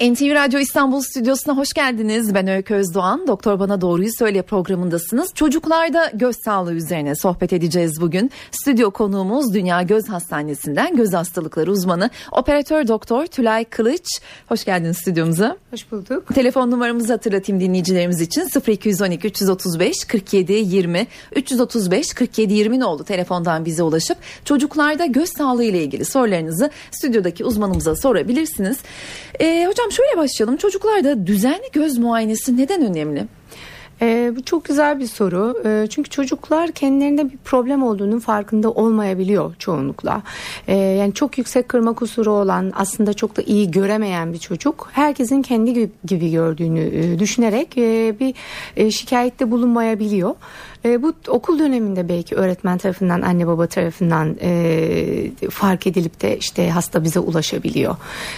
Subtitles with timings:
[0.00, 2.34] NTV Radyo İstanbul Stüdyosu'na hoş geldiniz.
[2.34, 3.26] Ben Öykü Özdoğan.
[3.26, 5.34] Doktor Bana Doğruyu Söyle programındasınız.
[5.34, 8.30] Çocuklarda göz sağlığı üzerine sohbet edeceğiz bugün.
[8.50, 14.06] Stüdyo konuğumuz Dünya Göz Hastanesi'nden göz hastalıkları uzmanı operatör doktor Tülay Kılıç.
[14.48, 15.56] Hoş geldiniz stüdyomuza.
[15.70, 16.34] Hoş bulduk.
[16.34, 21.06] Telefon numaramızı hatırlatayım dinleyicilerimiz için 0212 335 47 20
[21.36, 27.96] 335 47 20 oldu telefondan bize ulaşıp çocuklarda göz sağlığı ile ilgili sorularınızı stüdyodaki uzmanımıza
[27.96, 28.78] sorabilirsiniz.
[29.40, 30.56] Ee, hocam şöyle başlayalım.
[30.56, 33.26] Çocuklarda düzenli göz muayenesi neden önemli?
[34.02, 35.62] Ee, bu çok güzel bir soru.
[35.64, 40.22] Ee, çünkü çocuklar kendilerinde bir problem olduğunun farkında olmayabiliyor çoğunlukla.
[40.68, 45.42] Ee, yani çok yüksek kırma kusuru olan aslında çok da iyi göremeyen bir çocuk herkesin
[45.42, 48.34] kendi gibi gördüğünü e, düşünerek e, bir
[48.76, 50.34] e, şikayette bulunmayabiliyor.
[50.84, 56.70] E, bu okul döneminde belki öğretmen tarafından, anne baba tarafından e, fark edilip de işte
[56.70, 57.96] hasta bize ulaşabiliyor.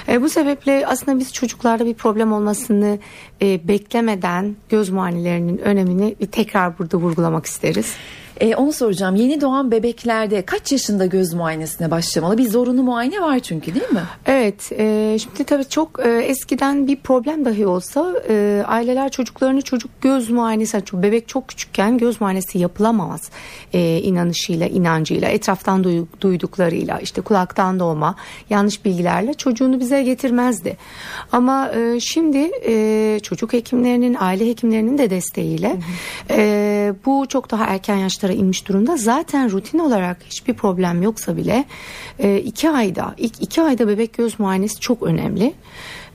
[0.08, 2.98] E, bu sebeple aslında biz çocuklarda bir problem olmasını
[3.42, 7.94] e, beklemeden göz muayenelerinin önemini tekrar burada vurgulamak isteriz.
[8.40, 9.16] E, onu soracağım.
[9.16, 12.38] Yeni doğan bebeklerde kaç yaşında göz muayenesine başlamalı?
[12.38, 14.02] Bir zorunlu muayene var çünkü değil mi?
[14.26, 14.72] Evet.
[14.78, 20.30] E, şimdi tabii çok e, eskiden bir problem dahi olsa e, aileler çocuklarını çocuk göz
[20.30, 23.30] muayenesi, çünkü bebek çok küçükken göz muayenesi yapılamaz
[23.72, 25.84] e, inanışıyla, inancıyla, etraftan
[26.20, 28.14] duyduklarıyla, işte kulaktan doğma
[28.50, 30.76] yanlış bilgilerle çocuğunu bize getirmezdi.
[31.32, 36.40] Ama e, şimdi e, çocuk hekimlerinin, aile hekimlerinin de desteğiyle hı hı.
[36.40, 38.96] E, bu çok daha erken yaşta yaşlara inmiş durumda.
[38.96, 41.64] Zaten rutin olarak hiçbir problem yoksa bile
[42.18, 45.52] e, iki ayda ilk iki ayda bebek göz muayenesi çok önemli.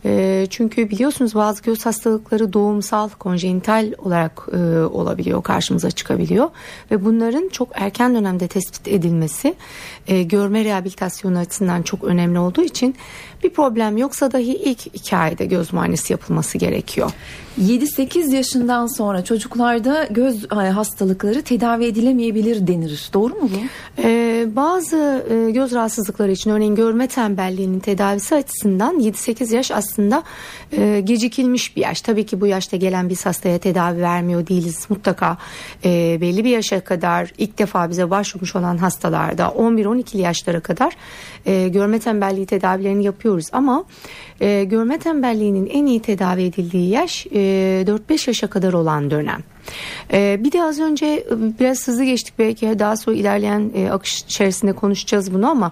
[0.06, 6.50] E, çünkü biliyorsunuz bazı göz hastalıkları doğumsal, konjenital olarak e, olabiliyor, karşımıza çıkabiliyor.
[6.92, 9.56] Ve bunların çok erken dönemde tespit edilmesi
[10.08, 12.96] e, görme rehabilitasyonu açısından çok önemli olduğu için
[13.44, 17.12] bir problem yoksa dahi ilk iki ayda göz muayenesi yapılması gerekiyor.
[17.62, 23.10] 7-8 yaşından sonra çocuklarda göz hastalıkları tedavi edilemeyebilir denir.
[23.14, 23.58] Doğru mu bu?
[24.04, 29.95] Ee, bazı e, göz rahatsızlıkları için örneğin görme tembelliğinin tedavisi açısından 7-8 yaş aslında
[30.72, 32.02] e, gecikilmiş bir yaş.
[32.02, 34.86] Tabii ki bu yaşta gelen biz hastaya tedavi vermiyor değiliz.
[34.90, 35.38] Mutlaka
[35.84, 40.94] e, belli bir yaşa kadar ilk defa bize başvurmuş olan hastalarda 11-12 yaşlara kadar
[41.46, 43.46] e, görme tembelliği tedavilerini yapıyoruz.
[43.52, 43.86] Ama
[44.42, 47.40] e, görme tembelliğinin en iyi tedavi edildiği yaş e,
[47.88, 49.44] 4-5 yaşa kadar olan dönem.
[50.14, 54.22] Ee, bir de az önce e, biraz hızlı geçtik belki daha sonra ilerleyen e, akış
[54.22, 55.72] içerisinde konuşacağız bunu ama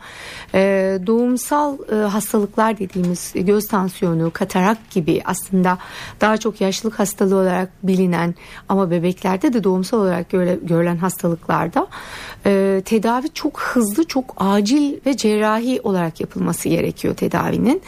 [0.54, 0.60] e,
[1.08, 5.78] doğumsal e, hastalıklar dediğimiz göz tansiyonu, katarak gibi aslında
[6.22, 8.36] daha çok yaşlılık hastalığı olarak bilinen
[8.70, 11.88] ama bebeklerde de doğumsal olarak göre, görülen hastalıklarda
[12.46, 17.82] e, tedavi çok hızlı, çok acil ve cerrahi olarak yapılması gerekiyor tedavinin.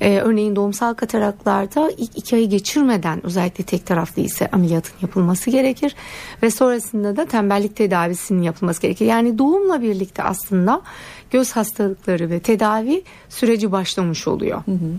[0.00, 5.94] E, örneğin doğumsal kataraklarda ilk iki ayı geçirmeden özellikle tek taraflı ise ameliyatın yapılması gerekir
[6.42, 9.06] ve sonrasında da tembellik tedavisinin yapılması gerekir.
[9.06, 10.82] Yani doğumla birlikte aslında
[11.30, 14.62] göz hastalıkları ve tedavi süreci başlamış oluyor.
[14.66, 14.92] Hı hı.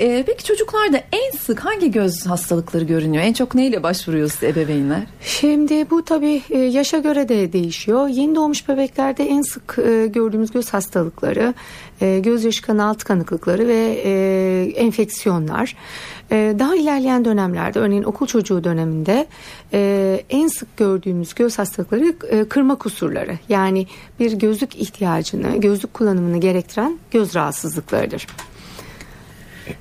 [0.00, 3.24] Ee, peki çocuklarda en sık hangi göz hastalıkları görünüyor?
[3.24, 5.02] En çok neyle başvuruyoruz ebeveynler?
[5.20, 8.08] Şimdi bu tabii e, yaşa göre de değişiyor.
[8.08, 11.54] Yeni doğmuş bebeklerde en sık e, gördüğümüz göz hastalıkları,
[12.00, 13.86] e, göz yaşı kanı alt kanıklıkları ve
[14.76, 15.76] enfeksiyonlar.
[16.30, 19.26] Daha ilerleyen dönemlerde örneğin okul çocuğu döneminde
[20.30, 23.38] en sık gördüğümüz göz hastalıkları kırma kusurları.
[23.48, 23.86] Yani
[24.20, 28.26] bir gözlük ihtiyacını, gözlük kullanımını gerektiren göz rahatsızlıklarıdır.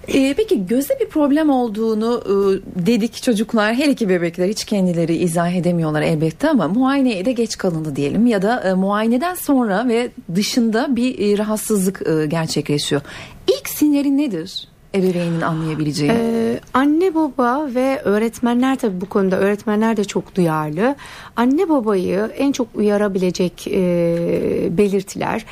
[0.07, 5.51] Ee, peki gözde bir problem olduğunu e, dedik çocuklar her iki bebekler hiç kendileri izah
[5.51, 10.95] edemiyorlar elbette ama muayeneye de geç kalındı diyelim ya da e, muayeneden sonra ve dışında
[10.95, 13.01] bir e, rahatsızlık e, gerçekleşiyor.
[13.47, 14.67] İlk sinyali nedir?
[14.95, 16.11] Ebeveynin anlayabileceği?
[16.11, 20.95] Ee, anne baba ve öğretmenler tabii bu konuda öğretmenler de çok duyarlı.
[21.35, 25.45] Anne babayı en çok uyarabilecek e, belirtiler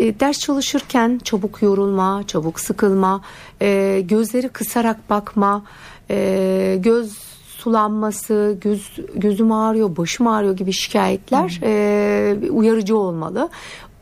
[0.00, 3.22] e, ders çalışırken çabuk yorulma, çabuk sıkılma,
[3.62, 5.62] e, gözleri kısarak bakma,
[6.10, 7.18] e, göz
[7.56, 13.48] sulanması, göz gözüm ağrıyor, başım ağrıyor gibi şikayetler e, uyarıcı olmalı.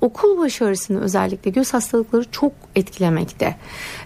[0.00, 3.56] Okul başarısını özellikle göz hastalıkları çok etkilemekte.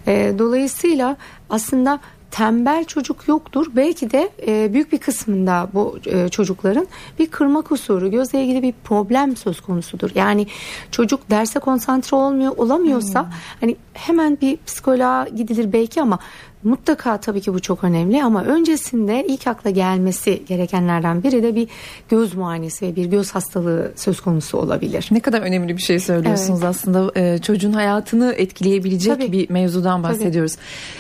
[0.06, 1.16] E, dolayısıyla
[1.50, 2.00] aslında
[2.32, 3.66] tembel çocuk yoktur.
[3.76, 6.86] Belki de e, büyük bir kısmında bu e, çocukların
[7.18, 10.10] bir kırma kusuru, gözle ilgili bir problem söz konusudur.
[10.14, 10.46] Yani
[10.90, 13.30] çocuk derse konsantre olmuyor, olamıyorsa hmm.
[13.60, 16.18] hani hemen bir psikoloğa gidilir belki ama
[16.64, 21.68] Mutlaka tabii ki bu çok önemli ama öncesinde ilk akla gelmesi gerekenlerden biri de bir
[22.08, 25.08] göz muayenesi ve bir göz hastalığı söz konusu olabilir.
[25.10, 26.70] Ne kadar önemli bir şey söylüyorsunuz evet.
[26.70, 29.32] aslında e, çocuğun hayatını etkileyebilecek tabii.
[29.32, 30.56] bir mevzudan bahsediyoruz.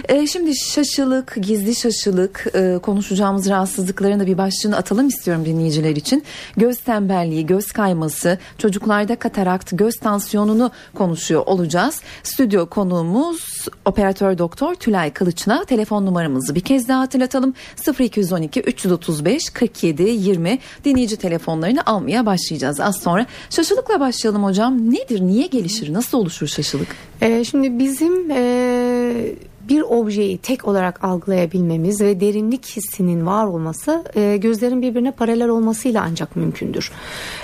[0.08, 6.24] E, şimdi şaşılık, gizli şaşılık e, konuşacağımız rahatsızlıkların da bir başlığını atalım istiyorum dinleyiciler için.
[6.56, 12.00] Göz tembelliği, göz kayması, çocuklarda katarakt, göz tansiyonunu konuşuyor olacağız.
[12.22, 17.54] Stüdyo konuğumuz operatör doktor Tülay Kılıçlı konusuna telefon numaramızı bir kez daha hatırlatalım.
[18.00, 22.80] 0212 335 47 20 dinleyici telefonlarını almaya başlayacağız.
[22.80, 24.90] Az sonra şaşılıkla başlayalım hocam.
[24.90, 25.20] Nedir?
[25.20, 25.92] Niye gelişir?
[25.92, 26.88] Nasıl oluşur şaşılık?
[27.20, 29.34] Ee, şimdi bizim e,
[29.68, 36.02] bir objeyi tek olarak algılayabilmemiz ve derinlik hissinin var olması e, gözlerin birbirine paralel olmasıyla
[36.06, 36.92] ancak mümkündür.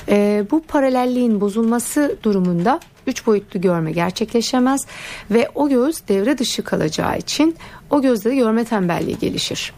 [0.08, 4.86] E, bu paralelliğin bozulması durumunda üç boyutlu görme gerçekleşemez
[5.30, 7.56] ve o göz devre dışı kalacağı için
[7.90, 9.72] o gözde de görme tembelliği gelişir.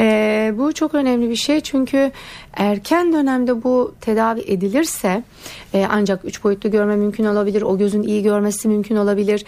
[0.00, 2.12] E, bu çok önemli bir şey çünkü
[2.56, 5.22] erken dönemde bu tedavi edilirse
[5.74, 7.62] e, ancak üç boyutlu görme mümkün olabilir.
[7.62, 9.44] O gözün iyi görmesi mümkün olabilir.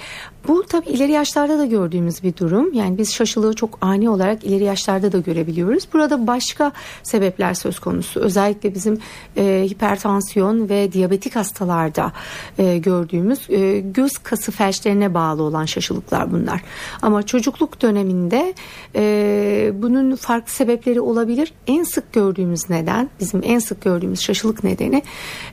[0.49, 2.73] Bu tabii ileri yaşlarda da gördüğümüz bir durum.
[2.73, 5.89] Yani biz şaşılığı çok ani olarak ileri yaşlarda da görebiliyoruz.
[5.93, 6.73] Burada başka
[7.03, 8.21] sebepler söz konusu.
[8.21, 8.99] Özellikle bizim
[9.37, 12.13] e, hipertansiyon ve diyabetik hastalarda
[12.59, 16.63] e, gördüğümüz e, göz kası felçlerine bağlı olan şaşılıklar bunlar.
[17.03, 18.55] Ama çocukluk döneminde
[18.95, 21.53] e, bunun farklı sebepleri olabilir.
[21.67, 25.03] En sık gördüğümüz neden, bizim en sık gördüğümüz şaşılık nedeni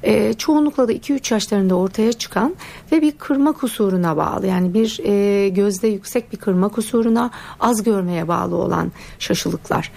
[0.03, 2.55] e, çoğunlukla da 2-3 yaşlarında ortaya çıkan
[2.91, 4.47] ve bir kırma kusuruna bağlı.
[4.47, 9.91] Yani bir e, gözde yüksek bir kırma kusuruna az görmeye bağlı olan şaşılıklar.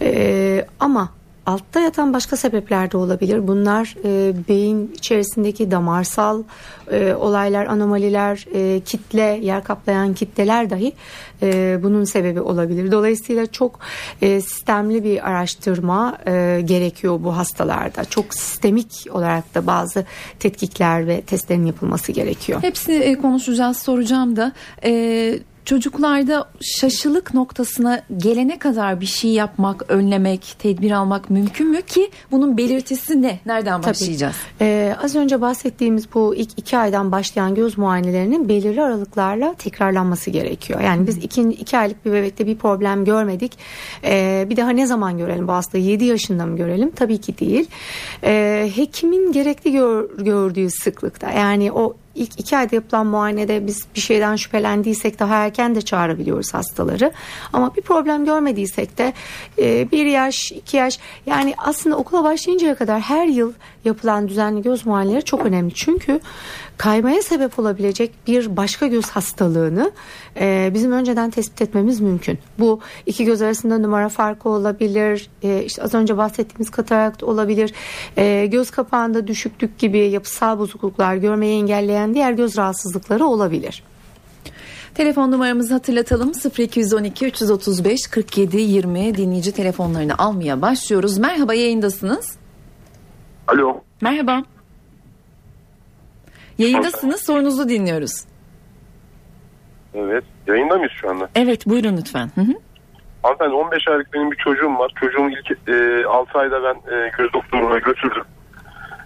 [0.00, 1.10] E, ama
[1.46, 3.48] altta yatan başka sebepler de olabilir.
[3.48, 6.42] Bunlar e, beyin içerisindeki damarsal
[6.90, 10.92] e, olaylar, anomaliler, e, kitle, yer kaplayan kitleler dahi
[11.42, 12.92] e, bunun sebebi olabilir.
[12.92, 13.78] Dolayısıyla çok
[14.22, 18.04] e, sistemli bir araştırma e, gerekiyor bu hastalarda.
[18.04, 20.04] Çok sistemik olarak da bazı
[20.38, 22.62] tetkikler ve testlerin yapılması gerekiyor.
[22.62, 24.52] Hepsini e, konuşacağız, soracağım da.
[24.84, 32.10] E, çocuklarda şaşılık noktasına gelene kadar bir şey yapmak, önlemek, tedbir almak mümkün mü ki
[32.30, 33.40] bunun belirtisi ne?
[33.46, 34.36] Nereden başlayacağız?
[34.60, 40.80] Ee, az önce bahsettiğimiz bu ilk iki aydan başlayan göz muayenelerinin belirli aralıklarla tekrarlanması gerekiyor.
[40.80, 43.52] Yani biz iki, iki aylık bir bebekte bir problem görmedik.
[44.04, 45.84] Ee, bir daha ne zaman görelim bu hastayı?
[45.84, 46.90] 7 yaşında mı görelim?
[46.90, 47.66] Tabii ki değil.
[48.24, 54.00] Ee, hekimin gerekli gör, gördüğü sıklıkta yani o ilk iki ayda yapılan muayenede biz bir
[54.00, 57.12] şeyden şüphelendiysek daha erken de çağırabiliyoruz hastaları.
[57.52, 59.12] Ama bir problem görmediysek de
[59.58, 63.52] e, bir yaş, iki yaş yani aslında okula başlayıncaya kadar her yıl
[63.84, 65.74] yapılan düzenli göz muayeneleri çok önemli.
[65.74, 66.20] Çünkü
[66.76, 69.92] kaymaya sebep olabilecek bir başka göz hastalığını
[70.40, 72.38] e, bizim önceden tespit etmemiz mümkün.
[72.58, 77.74] Bu iki göz arasında numara farkı olabilir, e, işte az önce bahsettiğimiz katarakt olabilir,
[78.50, 83.82] göz kapağında düşüklük gibi yapısal bozukluklar görmeyi engelleyen diğer göz rahatsızlıkları olabilir.
[84.94, 91.18] Telefon numaramızı hatırlatalım 0212 335 47 20 dinleyici telefonlarını almaya başlıyoruz.
[91.18, 92.36] Merhaba yayındasınız.
[93.48, 93.80] Alo.
[94.00, 94.42] Merhaba.
[96.58, 98.24] Yayındasınız sorunuzu dinliyoruz.
[99.94, 101.28] Evet yayında mıyız şu anda?
[101.34, 102.30] Evet buyurun lütfen.
[102.34, 102.52] Hı hı.
[103.22, 104.92] Hanımefendi 15 aylık benim bir çocuğum var.
[105.00, 108.24] Çocuğum ilk e, 6 ayda ben e, göz doktoruna götürdüm.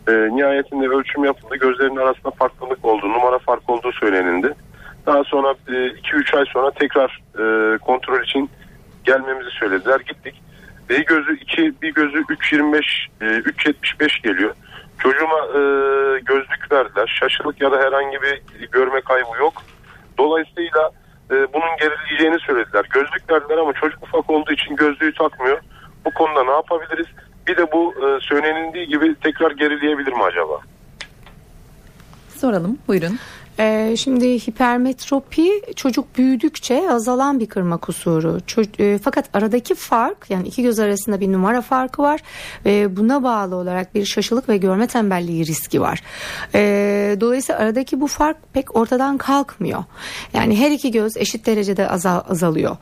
[0.08, 1.56] E, nihayetinde ölçüm yapıldı.
[1.56, 4.55] Gözlerinin arasında farklılık olduğu, numara farkı olduğu söylenildi.
[5.06, 8.50] Daha sonra 2-3 e, ay sonra tekrar e, kontrol için
[9.05, 10.01] gelmemizi söylediler.
[10.01, 10.43] Gittik.
[10.91, 14.55] Bir gözü 2, bir gözü 3.25, e, 3.75 geliyor.
[14.98, 15.60] Çocuğuma e,
[16.20, 17.19] gözlük verdiler.
[17.20, 19.63] Şaşılık ya da herhangi bir görme kaybı yok.
[20.19, 20.91] Dolayısıyla
[21.31, 22.86] e, bunun gerileyeceğini söylediler.
[22.91, 25.60] Gözlük verdiler ama çocuk ufak olduğu için gözlüğü takmıyor.
[26.05, 27.06] Bu konuda ne yapabiliriz?
[27.48, 30.60] Bir de bu e, söylenildiği gibi tekrar gerileyebilir mi acaba?
[32.36, 33.19] Soralım buyurun.
[33.58, 38.39] Ee, şimdi hipermetropi çocuk büyüdükçe azalan bir kırma kusuru.
[38.46, 42.20] Ço- e, fakat aradaki fark yani iki göz arasında bir numara farkı var.
[42.67, 46.03] E, buna bağlı olarak bir şaşılık ve görme tembelliği riski var.
[46.55, 49.84] E, dolayısıyla aradaki bu fark pek ortadan kalkmıyor.
[50.32, 52.77] Yani her iki göz eşit derecede azal- azalıyor.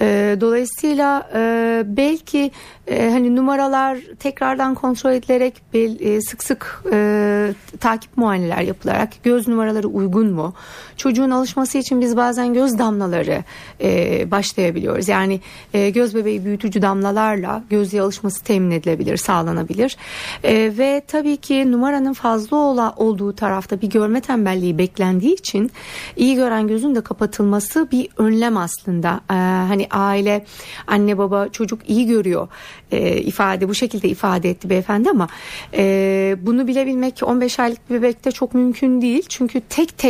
[0.00, 2.50] E, dolayısıyla e, belki
[2.86, 9.48] e, hani numaralar tekrardan kontrol edilerek bel, e, sık sık e, takip muayeneler yapılarak göz
[9.48, 10.54] numaraları uygun uygun mu?
[10.96, 13.44] Çocuğun alışması için biz bazen göz damlaları
[13.80, 15.08] e, başlayabiliyoruz.
[15.08, 15.40] Yani
[15.74, 19.96] e, göz bebeği büyütücü damlalarla gözlüğe alışması temin edilebilir, sağlanabilir.
[20.44, 25.70] E, ve tabii ki numaranın fazla ola, olduğu tarafta bir görme tembelliği beklendiği için
[26.16, 29.20] iyi gören gözün de kapatılması bir önlem aslında.
[29.30, 29.34] E,
[29.68, 30.44] hani aile,
[30.86, 32.48] anne baba çocuk iyi görüyor
[32.92, 35.28] e, ifade bu şekilde ifade etti beyefendi ama
[35.74, 39.24] e, bunu bilebilmek 15 aylık bir bebekte çok mümkün değil.
[39.28, 40.09] Çünkü tek tek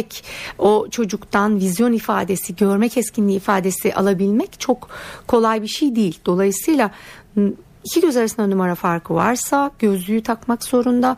[0.59, 4.88] o çocuktan vizyon ifadesi, görme keskinliği ifadesi alabilmek çok
[5.26, 6.19] kolay bir şey değil.
[6.26, 6.90] Dolayısıyla
[7.85, 11.16] iki göz arasında numara farkı varsa gözlüğü takmak zorunda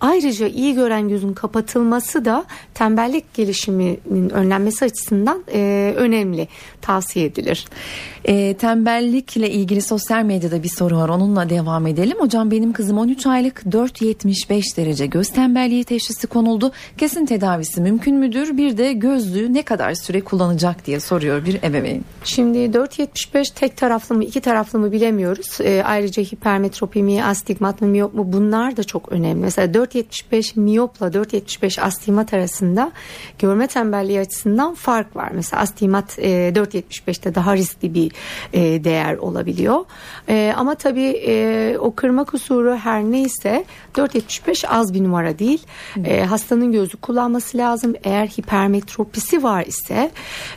[0.00, 6.48] Ayrıca iyi gören gözün kapatılması da tembellik gelişiminin önlenmesi açısından e, önemli
[6.80, 7.66] tavsiye edilir.
[8.24, 12.16] E, tembellikle ilgili sosyal medyada bir soru var onunla devam edelim.
[12.20, 16.72] Hocam benim kızım 13 aylık 4.75 derece göz tembelliği teşhisi konuldu.
[16.98, 18.56] Kesin tedavisi mümkün müdür?
[18.56, 22.04] Bir de gözlüğü ne kadar süre kullanacak diye soruyor bir ebeveyn.
[22.24, 25.60] Şimdi 4.75 tek taraflı mı iki taraflı mı bilemiyoruz.
[25.60, 29.40] E, ayrıca hipermetropi mi, astigmat mı, miyop mu bunlar da çok önemli.
[29.40, 32.92] Mesela 4.75 miyopla 4.75 astigmat arasında
[33.38, 35.30] görme tembelliği açısından fark var.
[35.34, 38.12] Mesela astigmat e, 4.75'te daha riskli bir
[38.52, 39.84] e, değer olabiliyor.
[40.28, 45.62] E, ama tabii e, o kırma kusuru her neyse 4.75 az bir numara değil.
[46.04, 47.94] E, hastanın gözü kullanması lazım.
[48.04, 50.10] Eğer hipermetropisi var ise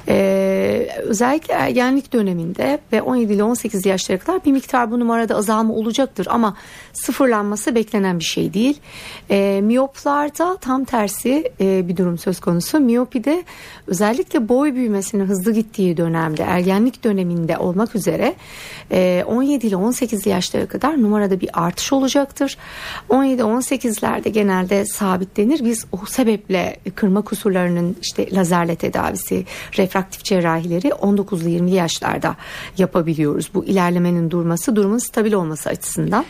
[0.07, 5.73] e, özellikle ergenlik döneminde ve 17 ile 18 yaşlara kadar bir miktar bu numarada azalma
[5.73, 6.27] olacaktır.
[6.29, 6.57] Ama
[6.93, 8.79] sıfırlanması beklenen bir şey değil.
[9.29, 12.79] E, miyoplarda tam tersi e, bir durum söz konusu.
[12.79, 13.43] Miyopide
[13.87, 18.35] özellikle boy büyümesinin hızlı gittiği dönemde ergenlik döneminde olmak üzere
[18.91, 22.57] e, 17 ile 18 yaşlara kadar numarada bir artış olacaktır.
[23.09, 25.65] 17-18'lerde genelde sabitlenir.
[25.65, 29.45] Biz o sebeple kırma kusurlarının işte lazerle tedavisi,
[29.77, 32.35] refraktif cerrahileri 19 ile 20 yaşlarda
[32.77, 33.49] yapabiliyoruz.
[33.53, 36.25] Bu ilerlemenin durması, durumun stabil olması açısından.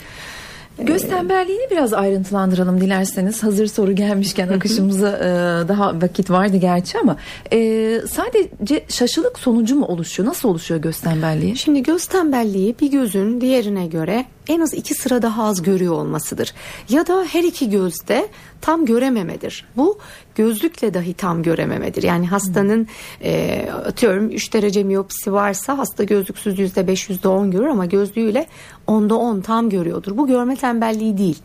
[0.80, 3.44] Göz tembelliğini biraz ayrıntılandıralım dilerseniz.
[3.44, 5.24] Hazır soru gelmişken akışımıza e,
[5.68, 7.18] daha vakit vardı gerçi ama
[7.54, 10.30] e, sadece şaşılık sonucu mu oluşuyor?
[10.30, 11.56] Nasıl oluşuyor göz tembelliği?
[11.58, 16.54] Şimdi göz tembelliği bir gözün diğerine göre en az iki sıra daha az görüyor olmasıdır.
[16.90, 18.28] Ya da her iki gözde
[18.62, 19.66] tam görememedir.
[19.78, 20.00] Bu
[20.36, 22.04] gözlükle dahi tam görememedir.
[22.04, 22.88] Yani hastanın
[23.24, 28.48] e, atıyorum 3 derece miyopisi varsa hasta gözlüksüz yüzde beş yüzde on görür ama gözlüğüyle
[28.88, 30.18] onda on tam görüyordur.
[30.18, 31.42] Bu görme tembelliği değil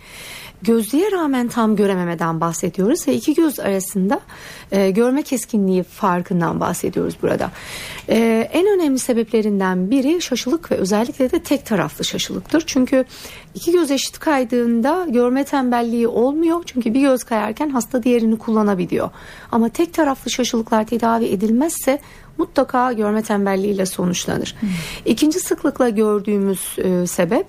[0.62, 4.20] gözlüğe rağmen tam görememeden bahsediyoruz ve iki göz arasında
[4.72, 7.50] e, görme keskinliği farkından bahsediyoruz burada.
[8.08, 12.62] E, en önemli sebeplerinden biri şaşılık ve özellikle de tek taraflı şaşılıktır.
[12.66, 12.87] Çünkü
[13.54, 16.62] iki göz eşit kaydığında görme tembelliği olmuyor.
[16.66, 19.10] Çünkü bir göz kayarken hasta diğerini kullanabiliyor.
[19.52, 21.98] Ama tek taraflı şaşılıklar tedavi edilmezse
[22.38, 24.54] mutlaka görme tembelliğiyle sonuçlanır.
[24.60, 24.68] Hmm.
[25.04, 27.46] İkinci sıklıkla gördüğümüz e, sebep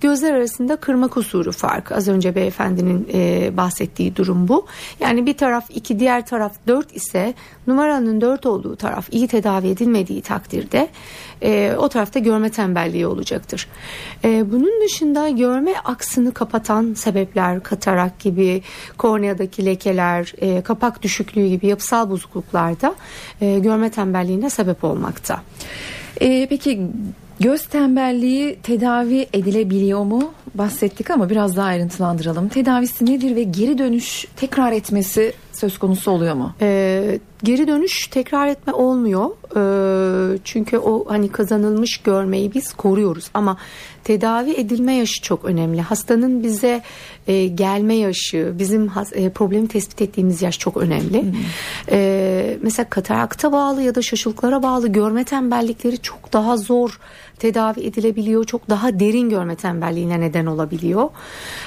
[0.00, 1.92] gözler arasında kırma kusuru fark.
[1.92, 4.66] Az önce beyefendinin e, bahsettiği durum bu.
[5.00, 7.34] Yani bir taraf iki diğer taraf dört ise
[7.66, 10.88] numaranın dört olduğu taraf iyi tedavi edilmediği takdirde
[11.42, 13.68] e, o tarafta görme tembelliği olacaktır.
[14.24, 18.62] E, bunun dışında görme aksını kapatan sebepler katarak gibi
[18.96, 22.94] korneadaki lekeler e, kapak düşüklüğü gibi yapısal bozukluklarda
[23.40, 25.42] e, görme tembelliğine sebep olmakta.
[26.20, 26.80] E, peki
[27.40, 30.32] Göz tembelliği tedavi edilebiliyor mu?
[30.54, 32.48] Bahsettik ama biraz daha ayrıntılandıralım.
[32.48, 36.52] Tedavisi nedir ve geri dönüş tekrar etmesi söz konusu oluyor mu?
[36.60, 39.30] Ee, geri dönüş tekrar etme olmuyor.
[39.56, 43.56] Ee, çünkü o hani kazanılmış görmeyi biz koruyoruz ama
[44.04, 45.80] tedavi edilme yaşı çok önemli.
[45.80, 46.82] Hastanın bize
[47.26, 51.22] e, gelme yaşı, bizim has, e, problemi tespit ettiğimiz yaş çok önemli.
[51.22, 51.34] Hmm.
[51.90, 57.00] E, mesela katarakta bağlı ya da şaşılıklara bağlı görme tembellikleri çok daha zor
[57.38, 58.44] tedavi edilebiliyor.
[58.44, 61.08] Çok daha derin görme tembelliğine neden olabiliyor.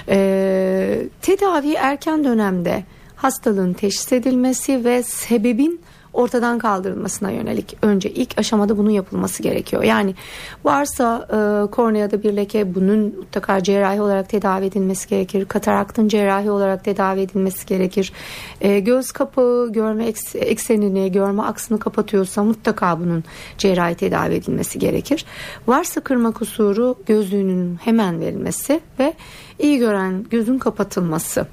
[0.09, 2.83] E, tedavi erken dönemde
[3.23, 5.81] hastalığın teşhis edilmesi ve sebebin
[6.13, 9.83] ortadan kaldırılmasına yönelik önce ilk aşamada bunun yapılması gerekiyor.
[9.83, 10.15] Yani
[10.63, 15.45] varsa e, korneada bir leke bunun mutlaka cerrahi olarak tedavi edilmesi gerekir.
[15.45, 18.13] Kataraktın cerrahi olarak tedavi edilmesi gerekir.
[18.61, 23.23] E, göz kapağı görme eksenini, görme aksını kapatıyorsa mutlaka bunun
[23.57, 25.25] cerrahi tedavi edilmesi gerekir.
[25.67, 29.13] Varsa kırma kusuru gözlüğünün hemen verilmesi ve
[29.59, 31.47] iyi gören gözün kapatılması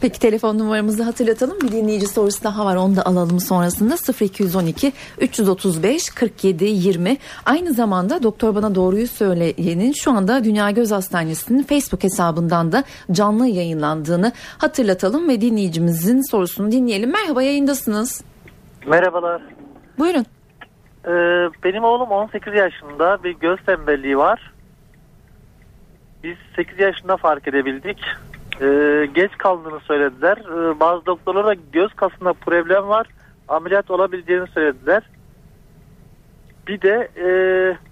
[0.00, 1.60] Peki telefon numaramızı hatırlatalım.
[1.60, 2.76] Bir dinleyici sorusu daha var.
[2.76, 3.94] Onu da alalım sonrasında.
[4.20, 7.16] 0212 335 47 20.
[7.46, 13.46] Aynı zamanda Doktor Bana Doğruyu Söyleyen'in şu anda Dünya Göz Hastanesi'nin Facebook hesabından da canlı
[13.46, 17.12] yayınlandığını hatırlatalım ve dinleyicimizin sorusunu dinleyelim.
[17.12, 18.24] Merhaba yayındasınız.
[18.86, 19.42] Merhabalar.
[19.98, 20.26] Buyurun.
[21.06, 21.10] Ee,
[21.64, 24.52] benim oğlum 18 yaşında bir göz tembelliği var.
[26.24, 27.98] Biz 8 yaşında fark edebildik.
[28.60, 30.36] Ee, geç kaldığını söylediler.
[30.38, 33.06] Ee, bazı doktorlar da göz kasında problem var.
[33.48, 35.02] Ameliyat olabileceğini söylediler.
[36.68, 37.28] Bir de e,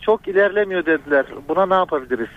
[0.01, 1.27] çok ilerlemiyor dediler.
[1.49, 2.29] Buna ne yapabiliriz?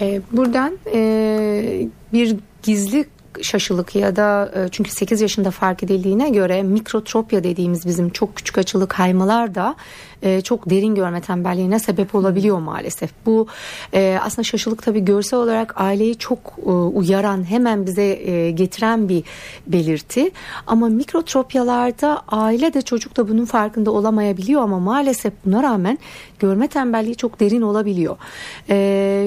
[0.00, 3.04] Ee, buradan e, bir gizli
[3.42, 8.58] şaşılık ya da e, çünkü 8 yaşında fark edildiğine göre mikrotropya dediğimiz bizim çok küçük
[8.58, 9.76] açılı kaymalar da
[10.22, 13.10] e, çok derin görme tembelliğine sebep olabiliyor maalesef.
[13.26, 13.46] Bu
[13.94, 16.58] e, aslında şaşılık tabii görsel olarak aileyi çok
[16.92, 18.14] uyaran hemen bize
[18.50, 19.24] getiren bir
[19.66, 20.30] belirti.
[20.66, 25.98] Ama mikrotropyalarda aile de çocuk da bunun farkında olamayabiliyor ama maalesef buna rağmen
[26.38, 28.16] görme tembelliği çok derin olabiliyor.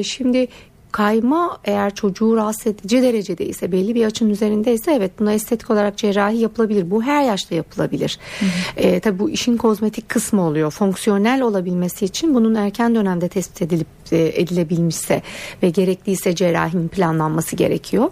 [0.03, 0.47] Şimdi
[0.91, 6.37] kayma eğer çocuğu rahatsız edici derecedeyse belli bir açının üzerindeyse evet buna estetik olarak cerrahi
[6.37, 6.91] yapılabilir.
[6.91, 8.19] Bu her yaşta yapılabilir.
[8.39, 8.45] Hı
[8.77, 10.71] E, tabii bu işin kozmetik kısmı oluyor.
[10.71, 13.87] Fonksiyonel olabilmesi için bunun erken dönemde tespit edilip
[14.17, 15.21] edilebilmişse
[15.63, 18.09] ve gerekliyse cerrahinin planlanması gerekiyor.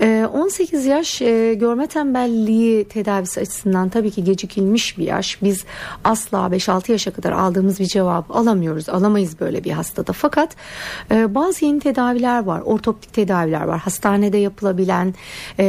[0.00, 5.42] E, 18 yaş e, görme tembelliği tedavisi açısından tabii ki gecikilmiş bir yaş.
[5.42, 5.64] Biz
[6.04, 8.88] asla 5-6 yaşa kadar aldığımız bir cevap alamıyoruz.
[8.88, 10.12] Alamayız böyle bir hastada.
[10.12, 10.56] Fakat
[11.10, 12.60] e, bazı yeni tedaviler var.
[12.60, 13.78] Ortoptik tedaviler var.
[13.78, 15.14] Hastanede yapılabilen
[15.58, 15.64] e,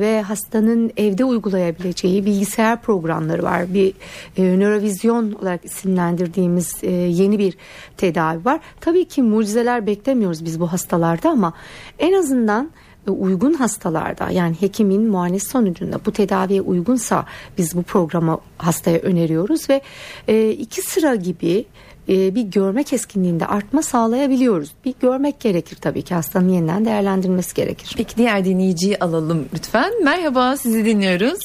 [0.00, 3.74] ve hastanın evde uygulayabileceği bilgisayar programları var.
[3.74, 3.94] Bir
[4.36, 7.56] e, nörovizyon olarak isimlendirdiğimiz e, yeni bir
[7.96, 8.60] tedavi var.
[8.80, 11.52] Tabii ki mucizeler beklemiyoruz biz bu hastalarda ama
[11.98, 12.70] en azından
[13.08, 17.26] e, uygun hastalarda yani hekimin muayenesi sonucunda bu tedaviye uygunsa
[17.58, 19.80] biz bu programı hastaya öneriyoruz ve
[20.28, 21.64] e, iki sıra gibi
[22.08, 24.72] e, bir görme keskinliğinde artma sağlayabiliyoruz.
[24.84, 27.94] Bir görmek gerekir tabii ki hastanın yeniden değerlendirilmesi gerekir.
[27.96, 30.04] Peki diğer dinleyiciyi alalım lütfen.
[30.04, 31.38] Merhaba sizi dinliyoruz.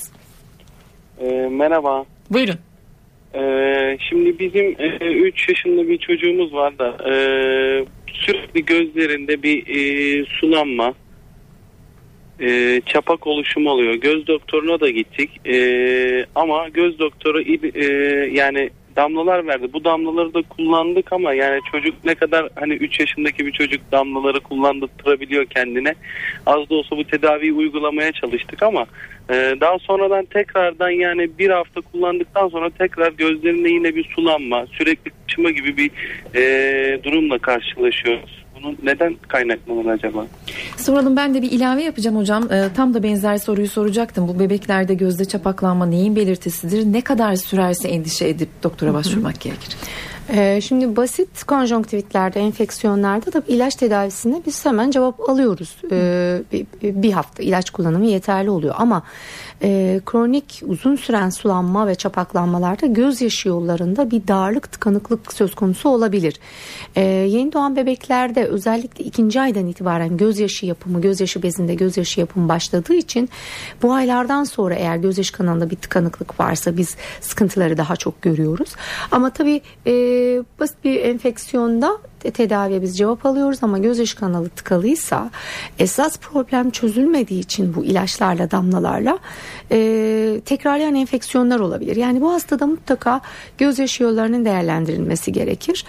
[1.20, 2.06] E, merhaba.
[2.32, 2.67] Buyurun.
[3.36, 7.14] Ee, şimdi bizim 3 e, yaşında bir çocuğumuz var da e,
[8.14, 10.94] sürekli gözlerinde bir e, sulanma,
[12.40, 13.94] e, çapak oluşumu oluyor.
[13.94, 17.88] Göz doktoruna da gittik e, ama göz doktoru e,
[18.32, 19.74] yani damlalar verdi.
[19.74, 24.40] Bu damlaları da kullandık ama yani çocuk ne kadar hani 3 yaşındaki bir çocuk damlaları
[24.40, 25.96] kullandırabiliyor kendine.
[26.46, 28.86] Az da olsa bu tedaviyi uygulamaya çalıştık ama
[29.30, 35.12] e, daha sonradan tekrardan yani bir hafta kullandıktan sonra tekrar gözlerinde yine bir sulanma, sürekli
[35.28, 35.92] çıma gibi bir
[36.36, 38.47] e, durumla karşılaşıyoruz.
[38.58, 40.26] Bunun neden kaynaklanır acaba?
[40.78, 42.52] Soralım ben de bir ilave yapacağım hocam.
[42.52, 44.28] Ee, tam da benzer soruyu soracaktım.
[44.28, 46.94] Bu bebeklerde gözde çapaklanma neyin belirtisidir?
[46.94, 49.78] Ne kadar sürerse endişe edip doktora başvurmak gerekir?
[50.34, 55.76] Ee, şimdi basit konjonktivitlerde, enfeksiyonlarda da ilaç tedavisinde biz hemen cevap alıyoruz.
[55.92, 56.42] Ee,
[56.84, 59.04] bir hafta ilaç kullanımı yeterli oluyor ama
[59.64, 66.40] e, kronik uzun süren sulanma ve çapaklanmalarda gözyaşı yollarında bir darlık tıkanıklık söz konusu olabilir.
[66.96, 72.94] E, yeni doğan bebeklerde özellikle ikinci aydan itibaren gözyaşı yapımı, gözyaşı bezinde gözyaşı yapımı başladığı
[72.94, 73.30] için
[73.82, 78.70] bu aylardan sonra eğer gözyaşı kanalında bir tıkanıklık varsa biz sıkıntıları daha çok görüyoruz.
[79.12, 79.92] Ama tabii e,
[80.60, 85.32] basit bir enfeksiyonda tedaviye biz cevap alıyoruz ama gözyaşı kanalı tıkalıysa
[85.80, 89.20] esas problem çözülmediği için bu ilaçlarla damlalarla
[89.72, 91.96] e, tekrarlayan enfeksiyonlar olabilir.
[91.96, 93.22] Yani bu hastada mutlaka
[93.58, 95.86] gözyaşı yollarının değerlendirilmesi gerekir.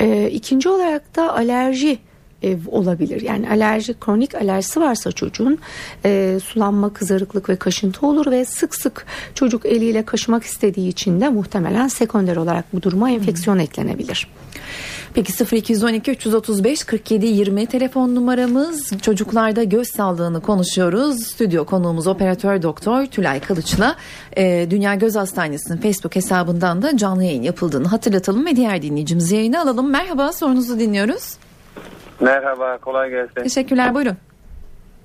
[0.00, 1.98] E, ikinci olarak da alerji
[2.42, 3.20] e, olabilir.
[3.20, 5.58] Yani alerji, kronik alerjisi varsa çocuğun
[6.04, 11.28] e, sulanma, kızarıklık ve kaşıntı olur ve sık sık çocuk eliyle kaşımak istediği için de
[11.28, 13.62] muhtemelen sekonder olarak bu duruma enfeksiyon hmm.
[13.62, 14.28] eklenebilir.
[15.14, 19.00] Peki 0212 335 47 20 telefon numaramız.
[19.02, 21.22] Çocuklarda göz sağlığını konuşuyoruz.
[21.22, 23.94] Stüdyo konuğumuz operatör doktor Tülay Kılıç'la
[24.36, 29.62] e, Dünya Göz Hastanesi'nin Facebook hesabından da canlı yayın yapıldığını hatırlatalım ve diğer dinleyicimizi yayına
[29.62, 29.90] alalım.
[29.90, 31.38] Merhaba sorunuzu dinliyoruz.
[32.20, 33.42] Merhaba kolay gelsin.
[33.42, 34.16] Teşekkürler buyurun.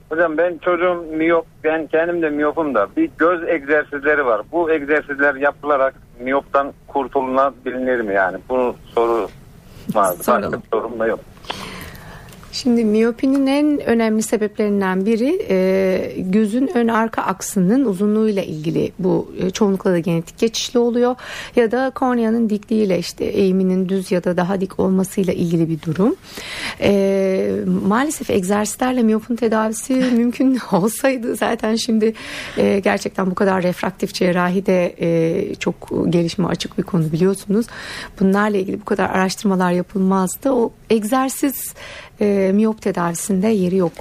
[0.09, 4.41] Hocam ben çocuğum miyop, ben kendim de miyopum da bir göz egzersizleri var.
[4.51, 8.37] Bu egzersizler yapılarak miyoptan kurtulunabilir mi yani?
[8.49, 9.27] Bunu soru
[9.93, 10.23] vardı.
[10.23, 10.53] Soralım.
[10.53, 11.19] Başka sorum da yok.
[12.55, 19.49] Şimdi miyopinin en önemli sebeplerinden biri e, gözün ön arka aksının uzunluğuyla ilgili bu e,
[19.49, 21.15] çoğunlukla da genetik geçişli oluyor
[21.55, 26.15] ya da korneanın dikliğiyle işte eğiminin düz ya da daha dik olmasıyla ilgili bir durum.
[26.81, 27.51] E,
[27.87, 32.13] maalesef egzersizlerle miyopun tedavisi mümkün olsaydı zaten şimdi
[32.57, 37.65] e, gerçekten bu kadar refraktif cerrahi de e, çok gelişme açık bir konu biliyorsunuz.
[38.19, 40.51] Bunlarla ilgili bu kadar araştırmalar yapılmazdı.
[40.51, 41.73] O egzersiz
[42.21, 43.93] e, miyop tedavisinde yeri yok.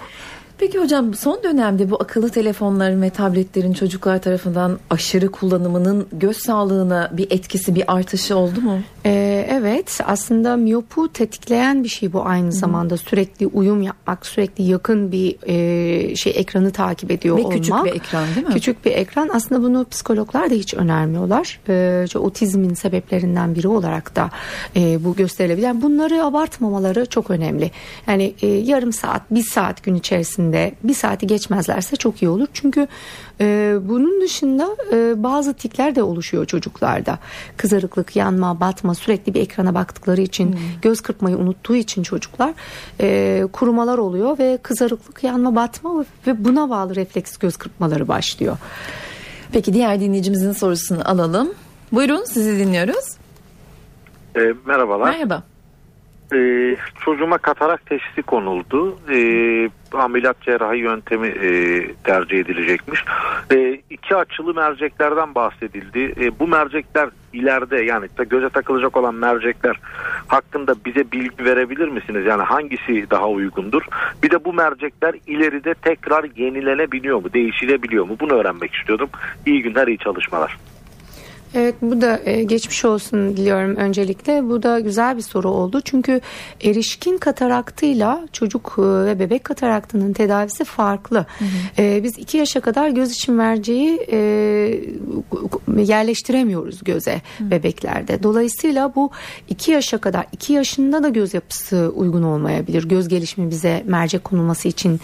[0.58, 7.10] Peki hocam son dönemde bu akıllı telefonların ve tabletlerin çocuklar tarafından aşırı kullanımının göz sağlığına
[7.12, 8.78] bir etkisi bir artışı oldu mu?
[9.06, 15.12] Ee, evet aslında miyopu tetikleyen bir şey bu aynı zamanda sürekli uyum yapmak sürekli yakın
[15.12, 17.56] bir e, şey ekranı takip ediyor Ve olmak.
[17.56, 18.54] küçük bir ekran değil mi?
[18.54, 21.60] Küçük bir ekran aslında bunu psikologlar da hiç önermiyorlar.
[22.04, 24.30] İşte otizmin sebeplerinden biri olarak da
[24.76, 25.66] e, bu gösterilebilir.
[25.66, 27.70] Yani bunları abartmamaları çok önemli.
[28.06, 32.46] Yani e, yarım saat bir saat gün içerisinde bir saati geçmezlerse çok iyi olur.
[32.52, 32.86] Çünkü
[33.40, 37.18] e, bunun dışında e, bazı tikler de oluşuyor çocuklarda.
[37.56, 42.54] Kızarıklık, yanma, batma sürekli bir ekrana baktıkları için göz kırpmayı unuttuğu için çocuklar
[43.00, 48.56] e, kurumalar oluyor ve kızarıklık, yanma, batma ve buna bağlı refleks göz kırpmaları başlıyor.
[49.52, 51.54] Peki diğer dinleyicimizin sorusunu alalım.
[51.92, 53.16] Buyurun sizi dinliyoruz.
[54.36, 55.10] E, merhabalar.
[55.10, 55.42] Merhaba.
[56.34, 58.98] E, çocuğuma katarak teşhisi konuldu.
[59.10, 59.18] E,
[59.92, 61.48] ameliyat cerrahi yöntemi e,
[61.94, 63.04] tercih edilecekmiş.
[63.52, 66.14] E, iki açılı merceklerden bahsedildi.
[66.20, 69.80] E, bu mercekler ileride yani göze takılacak olan mercekler
[70.26, 72.26] hakkında bize bilgi verebilir misiniz?
[72.26, 73.82] Yani hangisi daha uygundur?
[74.22, 77.32] Bir de bu mercekler ileride tekrar yenilenebiliyor mu?
[77.32, 78.16] Değişilebiliyor mu?
[78.20, 79.08] Bunu öğrenmek istiyordum.
[79.46, 80.56] İyi günler, iyi çalışmalar.
[81.54, 84.48] Evet bu da e, geçmiş olsun diliyorum öncelikle.
[84.48, 85.80] Bu da güzel bir soru oldu.
[85.80, 86.20] Çünkü
[86.64, 91.26] erişkin kataraktıyla çocuk e, ve bebek kataraktının tedavisi farklı.
[91.78, 94.18] E, biz 2 yaşa kadar göz için merceği e,
[95.76, 98.22] yerleştiremiyoruz göze bebeklerde.
[98.22, 99.10] Dolayısıyla bu
[99.48, 102.88] 2 yaşa kadar 2 yaşında da göz yapısı uygun olmayabilir.
[102.88, 105.00] Göz gelişimi bize mercek konulması için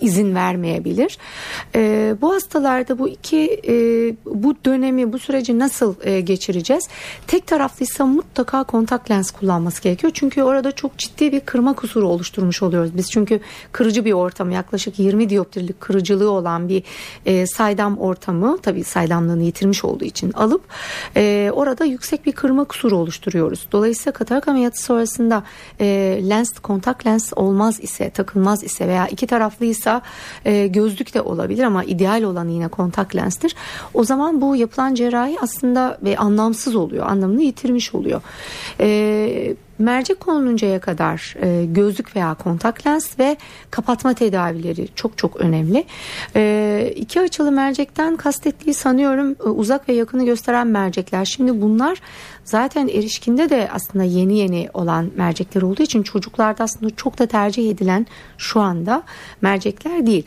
[0.00, 1.18] izin vermeyebilir.
[2.20, 3.60] Bu hastalarda bu iki
[4.26, 6.88] bu dönemi bu süreci nasıl e, geçireceğiz?
[7.26, 10.12] Tek taraflıysa mutlaka kontak lens kullanması gerekiyor.
[10.14, 12.96] Çünkü orada çok ciddi bir kırma kusuru oluşturmuş oluyoruz.
[12.96, 13.40] Biz çünkü
[13.72, 16.82] kırıcı bir ortam yaklaşık 20 dioptrilik kırıcılığı olan bir
[17.26, 20.62] e, saydam ortamı tabii saydamlığını yitirmiş olduğu için alıp
[21.16, 23.66] e, orada yüksek bir kırma kusuru oluşturuyoruz.
[23.72, 25.42] Dolayısıyla katarak ameliyatı sonrasında
[25.80, 30.02] e, lens kontak lens olmaz ise takılmaz ise veya iki taraflıysa
[30.44, 33.56] e, gözlük de olabilir ama ideal olan yine kontak lenstir.
[33.94, 37.06] O zaman bu yapılan cerrahi aslında ve anlamsız oluyor.
[37.06, 38.20] Anlamını yitirmiş oluyor.
[38.80, 43.36] E, mercek konuluncaya kadar e, gözlük veya kontak lens ve
[43.70, 45.84] kapatma tedavileri çok çok önemli.
[46.36, 51.24] E, iki açılı mercekten kastettiği sanıyorum e, uzak ve yakını gösteren mercekler.
[51.24, 51.98] Şimdi bunlar
[52.44, 57.70] zaten erişkinde de aslında yeni yeni olan mercekler olduğu için çocuklarda aslında çok da tercih
[57.70, 58.06] edilen
[58.38, 59.02] şu anda
[59.40, 60.26] mercekler değil.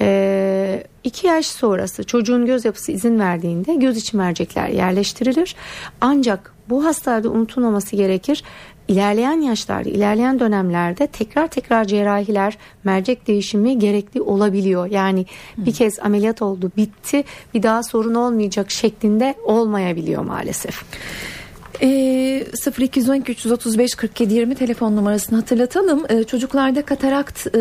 [0.00, 5.54] E, iki yaş sonrası çocuğun göz yapısı izin verdiğinde göz içi mercekler yerleştirilir.
[6.00, 8.42] Ancak bu hastalarda unutulmaması gerekir.
[8.88, 14.86] İlerleyen yaşlarda, ilerleyen dönemlerde tekrar tekrar cerrahiler, mercek değişimi gerekli olabiliyor.
[14.90, 20.84] Yani bir kez ameliyat oldu, bitti, bir daha sorun olmayacak şeklinde olmayabiliyor maalesef.
[21.82, 22.46] E,
[22.78, 26.04] 0212 335 47 20 telefon numarasını hatırlatalım.
[26.08, 27.60] E, çocuklarda katarakt e,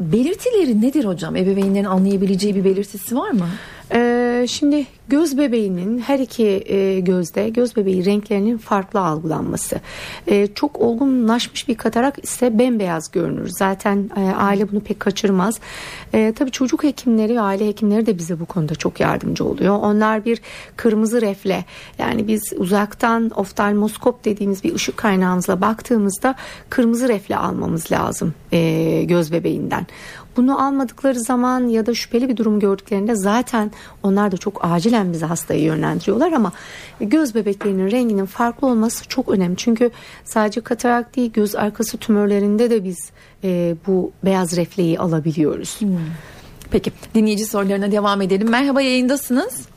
[0.00, 1.36] belirtileri nedir hocam?
[1.36, 3.48] Ebeveynlerin anlayabileceği bir belirtisi var mı?
[3.92, 9.80] Ee, şimdi göz bebeğinin her iki e, gözde göz bebeği renklerinin farklı algılanması.
[10.26, 13.48] Ee, çok olgunlaşmış bir katarak ise bembeyaz görünür.
[13.48, 15.60] Zaten e, aile bunu pek kaçırmaz.
[16.14, 19.78] E, tabii çocuk hekimleri ve aile hekimleri de bize bu konuda çok yardımcı oluyor.
[19.78, 20.40] Onlar bir
[20.76, 21.64] kırmızı refle
[21.98, 26.34] yani biz uzaktan oftalmoskop dediğimiz bir ışık kaynağımızla baktığımızda
[26.70, 29.86] kırmızı refle almamız lazım e, göz bebeğinden.
[30.36, 33.70] Bunu almadıkları zaman ya da şüpheli bir durum gördüklerinde zaten
[34.02, 36.52] onlar da çok acilen bize hastayı yönlendiriyorlar ama
[37.00, 39.56] göz bebeklerinin renginin farklı olması çok önemli.
[39.56, 39.90] Çünkü
[40.24, 43.12] sadece katarak değil göz arkası tümörlerinde de biz
[43.44, 45.80] e, bu beyaz refleyi alabiliyoruz.
[45.80, 45.98] Hmm.
[46.70, 48.50] Peki dinleyici sorularına devam edelim.
[48.50, 49.68] Merhaba yayındasınız.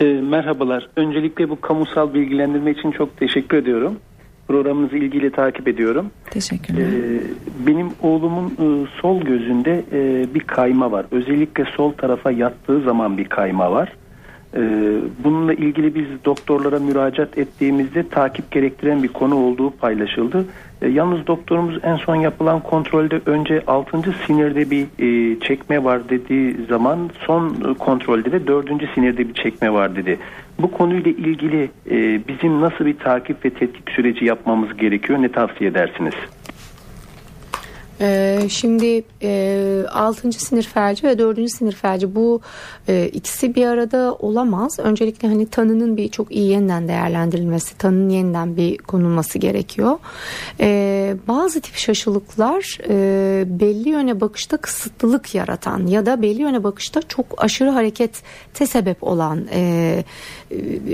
[0.00, 0.88] E, merhabalar.
[0.96, 3.98] Öncelikle bu kamusal bilgilendirme için çok teşekkür ediyorum.
[4.48, 6.10] Programınızı ilgili takip ediyorum.
[6.30, 6.82] Teşekkürler.
[6.82, 7.20] Ee,
[7.66, 11.06] benim oğlumun e, sol gözünde e, bir kayma var.
[11.10, 13.92] Özellikle sol tarafa yattığı zaman bir kayma var.
[14.56, 14.60] E,
[15.24, 20.46] bununla ilgili biz doktorlara müracaat ettiğimizde takip gerektiren bir konu olduğu paylaşıldı.
[20.82, 24.14] E, yalnız doktorumuz en son yapılan kontrolde önce 6.
[24.26, 28.68] sinirde bir e, çekme var dediği zaman son kontrolde de 4.
[28.94, 30.18] sinirde bir çekme var dedi.
[30.58, 35.70] Bu konuyla ilgili e, bizim nasıl bir takip ve tetkik süreci yapmamız gerekiyor ne tavsiye
[35.70, 36.14] edersiniz?
[38.00, 40.32] Ee, şimdi e, 6.
[40.32, 41.50] sinir felci ve 4.
[41.50, 42.40] sinir felci bu
[42.88, 44.78] e, ikisi bir arada olamaz.
[44.78, 49.98] Öncelikle hani tanının bir çok iyi yeniden değerlendirilmesi, tanının yeniden bir konulması gerekiyor.
[50.60, 57.02] E, bazı tip şaşılıklar e, belli yöne bakışta kısıtlılık yaratan ya da belli yöne bakışta
[57.02, 60.04] çok aşırı harekete sebep olan e,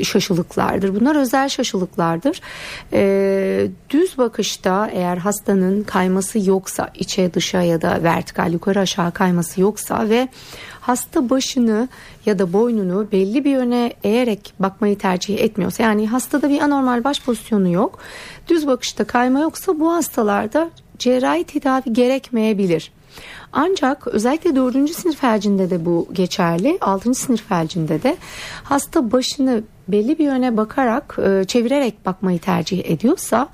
[0.02, 1.00] şaşılıklardır.
[1.00, 2.40] Bunlar özel şaşılıklardır.
[3.90, 10.08] Düz bakışta eğer hastanın kayması yoksa içe dışa ya da vertikal yukarı aşağı kayması yoksa
[10.08, 10.28] ve
[10.80, 11.88] hasta başını
[12.26, 17.22] ya da boynunu belli bir yöne eğerek bakmayı tercih etmiyorsa yani hastada bir anormal baş
[17.22, 17.98] pozisyonu yok
[18.48, 22.92] düz bakışta kayma yoksa bu hastalarda cerrahi tedavi gerekmeyebilir.
[23.52, 26.78] Ancak özellikle dördüncü sinir felcinde de bu geçerli.
[26.80, 28.16] Altıncı sinir felcinde de
[28.64, 33.48] hasta başını belli bir yöne bakarak e, çevirerek bakmayı tercih ediyorsa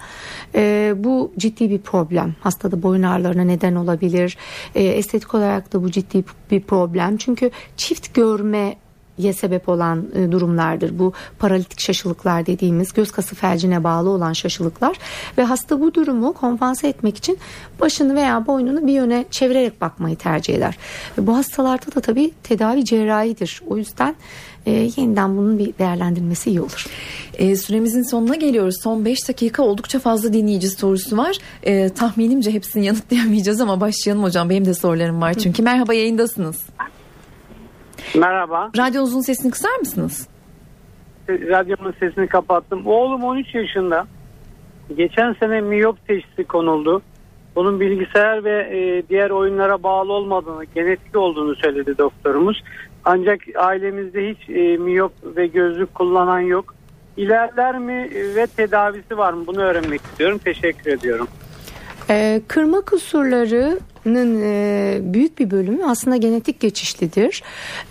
[0.55, 2.35] e, bu ciddi bir problem.
[2.41, 4.37] Hastada boyun ağrılarına neden olabilir.
[4.75, 7.17] E, estetik olarak da bu ciddi bir problem.
[7.17, 8.77] Çünkü çift görme
[9.19, 10.99] ye sebep olan e, durumlardır.
[10.99, 14.97] Bu paralitik şaşılıklar dediğimiz göz kası felcine bağlı olan şaşılıklar
[15.39, 17.39] ve hasta bu durumu kompanse etmek için
[17.81, 20.79] başını veya boynunu bir yöne çevirerek bakmayı tercih eder.
[21.19, 23.63] Bu hastalarda da tabii tedavi cerrahidir.
[23.67, 24.17] O yüzden
[24.67, 26.87] e, yeniden bunun bir değerlendirilmesi iyi olur.
[27.35, 28.77] E, süremizin sonuna geliyoruz.
[28.83, 31.39] Son 5 dakika oldukça fazla dinleyici sorusu var.
[31.63, 34.51] E, tahminimce hepsini yanıtlayamayacağız ama başlayalım hocam.
[34.51, 35.63] Benim de sorularım var çünkü.
[35.63, 36.57] Merhaba yayındasınız.
[38.15, 38.71] Merhaba.
[38.77, 40.29] Radyonuzun sesini kısar mısınız?
[41.29, 42.87] Radyomun sesini kapattım.
[42.87, 44.07] Oğlum 13 yaşında.
[44.97, 47.03] Geçen sene miyop teşhisi konuldu.
[47.57, 52.63] Bunun bilgisayar ve e, diğer oyunlara bağlı olmadığını, genetik olduğunu söyledi doktorumuz.
[53.05, 56.75] Ancak ailemizde hiç e, miyop ve gözlük kullanan yok.
[57.17, 59.47] İlerler mi ve tedavisi var mı?
[59.47, 60.39] Bunu öğrenmek istiyorum.
[60.45, 61.29] Teşekkür ediyorum.
[62.11, 63.79] Ee, kırma kusurları
[64.15, 67.43] e, büyük bir bölümü aslında genetik geçişlidir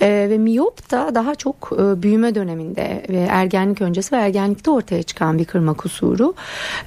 [0.02, 5.04] e, ve miyop da daha çok e, büyüme döneminde ve ergenlik öncesi ve ergenlikte ortaya
[5.04, 6.34] çıkan bir kırma kusuru.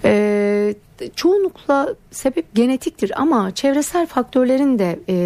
[0.04, 0.74] E,
[1.16, 5.16] çoğunlukla sebep genetiktir ama çevresel faktörlerin de e,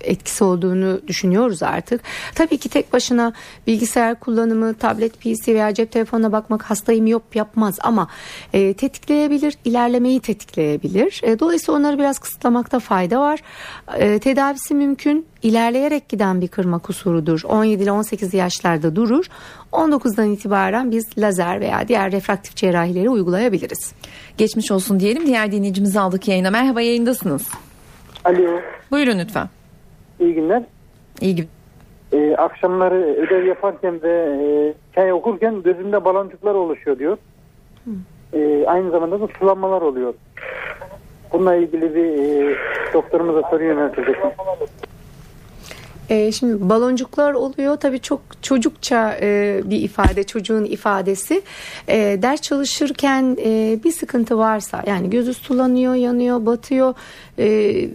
[0.00, 2.00] etkisi olduğunu düşünüyoruz artık.
[2.34, 3.32] Tabii ki tek başına
[3.66, 8.08] bilgisayar kullanımı, tablet, PC veya cep telefonuna bakmak hastayı miyop yapmaz ama
[8.52, 11.20] e, tetikleyebilir, ilerlemeyi tetikleyebilir.
[11.22, 13.40] E, dolayısıyla onları biraz kısıtlamakta fayda var.
[13.98, 17.40] E, tedavisi mümkün ilerleyerek giden bir kırma kusurudur.
[17.48, 19.24] 17 ile 18 yaşlarda durur.
[19.72, 23.94] 19'dan itibaren biz lazer veya diğer refraktif cerrahileri uygulayabiliriz.
[24.38, 25.26] Geçmiş olsun diyelim.
[25.26, 26.50] Diğer dinleyicimizi aldık yayına.
[26.50, 27.48] Merhaba yayındasınız.
[28.24, 28.60] Alo.
[28.90, 29.48] Buyurun lütfen.
[30.20, 30.62] İyi günler.
[31.20, 31.48] İyi gün.
[32.12, 37.18] Ee, akşamları ödev yaparken ve e, çay okurken gözümde baloncuklar oluşuyor diyor.
[38.32, 40.14] Ee, aynı zamanda da sulanmalar oluyor.
[41.32, 42.56] Bununla ilgili bir e,
[42.94, 44.30] doktorumuza soru yöneltecektim.
[46.08, 47.76] E, şimdi baloncuklar oluyor.
[47.76, 51.42] Tabii çok çocukça e, bir ifade çocuğun ifadesi.
[51.88, 56.94] E, ders çalışırken e, bir sıkıntı varsa yani gözü sulanıyor yanıyor batıyor
[57.38, 57.88] e,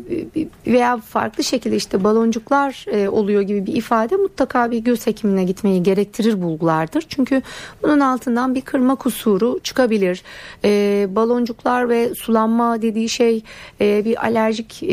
[0.68, 5.84] veya farklı şekilde işte baloncuklar e, oluyor gibi bir ifade mutlaka bir göz hekimine gitmeyi
[5.84, 7.06] gerektirir bulgulardır.
[7.10, 7.42] Çünkü
[7.84, 10.24] bunun altından bir kırma kusuru çıkabilir.
[10.64, 13.44] E, baloncuklar ve sulanma dediği şey
[13.82, 14.90] e, bir alerjik e,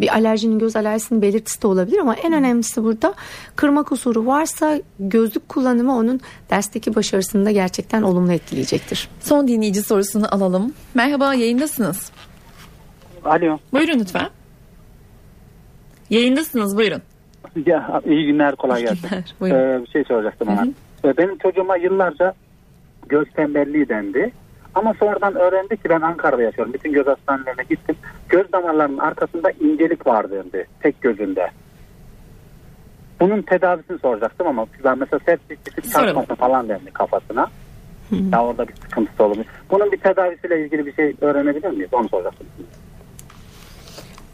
[0.00, 3.14] bir alerjinin göz alerjisinin belirtisi de olabilir ama en önemlisi burada
[3.56, 9.08] kırma kusuru varsa gözlük kullanımı onun dersteki başarısını da gerçekten olumlu etkileyecektir.
[9.20, 10.72] Son dinleyici sorusunu alalım.
[10.94, 12.12] Merhaba yayındasınız.
[13.24, 13.58] Alo.
[13.72, 14.28] Buyurun lütfen.
[16.10, 17.02] Yayındasınız buyurun.
[17.66, 19.08] Ya, iyi günler kolay İyi gelsin.
[19.08, 19.58] günler, buyurun.
[19.58, 20.66] Ee, bir şey soracaktım ona.
[21.04, 22.34] Ee, Benim çocuğuma yıllarca
[23.08, 24.32] göz tembelliği dendi.
[24.74, 26.72] Ama sonradan öğrendi ki ben Ankara'da yaşıyorum.
[26.72, 27.96] Bütün göz hastanelerine gittim.
[28.28, 30.66] Göz damarlarının arkasında incelik var dendi.
[30.82, 31.50] Tek gözünde.
[33.20, 35.20] Bunun tedavisini soracaktım ama ben mesela
[35.82, 36.14] Soralım.
[36.14, 37.46] çarpması falan dendi kafasına.
[38.32, 39.46] Ya orada bir sıkıntısı olmuş.
[39.70, 41.88] Bunun bir tedavisiyle ilgili bir şey öğrenebilir miyiz?
[41.92, 42.46] Onu soracaktım.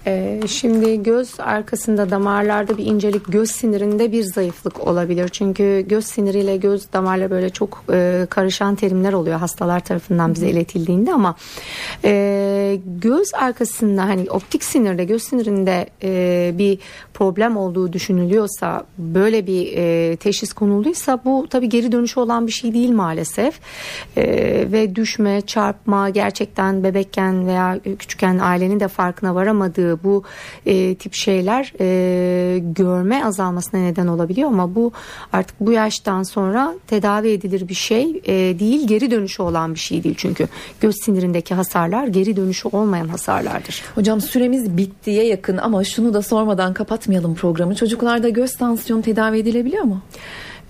[0.07, 5.29] Ee, şimdi göz arkasında damarlarda bir incelik göz sinirinde bir zayıflık olabilir.
[5.29, 11.13] Çünkü göz siniriyle göz damarla böyle çok e, karışan terimler oluyor hastalar tarafından bize iletildiğinde
[11.13, 11.35] ama
[12.05, 16.79] e, göz arkasında hani optik sinirde göz sinirinde e, bir
[17.15, 22.75] problem olduğu düşünülüyorsa böyle bir e, teşhis konulduysa bu tabii geri dönüşü olan bir şey
[22.75, 23.61] değil maalesef
[24.17, 24.25] e,
[24.73, 30.23] ve düşme çarpma gerçekten bebekken veya küçükken ailenin de farkına varamadığı bu
[30.67, 34.93] e, tip şeyler e, görme azalmasına neden olabiliyor ama bu
[35.33, 40.05] artık bu yaştan sonra tedavi edilir bir şey e, değil geri dönüşü olan bir şey
[40.05, 40.49] değil çünkü
[40.81, 43.83] göz sinirindeki hasarlar geri dönüşü olmayan hasarlardır.
[43.95, 47.75] Hocam süremiz bittiye yakın ama şunu da sormadan kapatmayalım programı.
[47.75, 50.01] Çocuklarda göz tansiyonu tedavi edilebiliyor mu?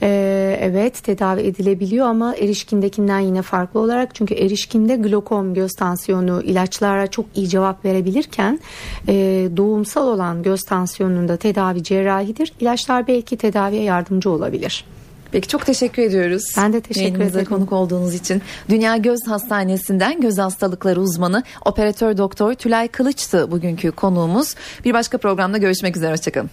[0.03, 7.07] Ee, evet tedavi edilebiliyor ama erişkindekinden yine farklı olarak çünkü erişkinde glokom göz tansiyonu ilaçlara
[7.07, 8.61] çok iyi cevap verebilirken
[9.09, 9.15] e,
[9.57, 12.53] doğumsal olan göz tansiyonunda tedavi cerrahidir.
[12.61, 14.85] İlaçlar belki tedaviye yardımcı olabilir.
[15.33, 16.45] Peki çok teşekkür ediyoruz.
[16.57, 17.45] Ben de teşekkür Yayınımıza ederim.
[17.57, 18.43] konuk olduğunuz için.
[18.69, 24.55] Dünya Göz Hastanesi'nden göz hastalıkları uzmanı operatör doktor Tülay Kılıç'tı bugünkü konuğumuz.
[24.85, 26.13] Bir başka programda görüşmek üzere.
[26.13, 26.51] Hoşçakalın.